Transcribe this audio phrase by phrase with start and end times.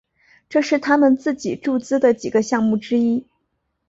[0.49, 3.27] 这是他们自己注资的几个项目之一。